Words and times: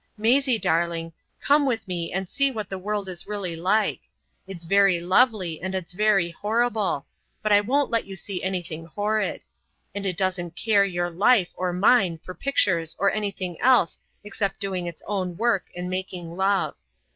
Maisie, 0.17 0.57
darling, 0.57 1.13
come 1.39 1.63
with 1.63 1.87
me 1.87 2.11
and 2.11 2.27
see 2.27 2.49
what 2.49 2.69
the 2.69 2.79
world 2.79 3.07
is 3.07 3.27
really 3.27 3.55
like. 3.55 3.99
It's 4.47 4.65
very 4.65 4.99
lovely, 4.99 5.61
and 5.61 5.75
it's 5.75 5.93
very 5.93 6.31
horrible,—but 6.31 7.51
I 7.51 7.61
won't 7.61 7.91
let 7.91 8.05
you 8.07 8.15
see 8.15 8.41
anything 8.41 8.85
horrid,—and 8.87 10.03
it 10.03 10.17
doesn't 10.17 10.55
care 10.55 10.85
your 10.85 11.11
life 11.11 11.51
or 11.53 11.71
mine 11.71 12.17
for 12.17 12.33
pictures 12.33 12.95
or 12.97 13.11
anything 13.11 13.59
else 13.61 13.99
except 14.23 14.59
doing 14.59 14.87
its 14.87 15.03
own 15.05 15.37
work 15.37 15.67
and 15.77 15.87
making 15.87 16.35
love. 16.35 16.77